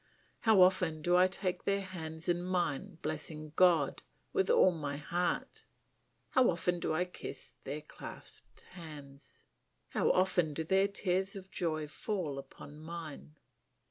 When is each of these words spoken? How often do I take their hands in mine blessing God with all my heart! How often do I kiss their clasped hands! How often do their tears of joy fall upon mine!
How 0.39 0.61
often 0.63 1.03
do 1.03 1.15
I 1.15 1.27
take 1.27 1.63
their 1.63 1.81
hands 1.83 2.27
in 2.27 2.41
mine 2.41 2.95
blessing 3.03 3.51
God 3.55 4.01
with 4.33 4.49
all 4.49 4.71
my 4.71 4.97
heart! 4.97 5.63
How 6.31 6.49
often 6.49 6.79
do 6.79 6.91
I 6.91 7.05
kiss 7.05 7.53
their 7.65 7.83
clasped 7.83 8.61
hands! 8.61 9.43
How 9.89 10.09
often 10.09 10.55
do 10.55 10.63
their 10.63 10.87
tears 10.87 11.35
of 11.35 11.51
joy 11.51 11.85
fall 11.85 12.39
upon 12.39 12.79
mine! 12.79 13.35